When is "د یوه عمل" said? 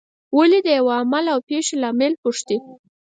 0.63-1.25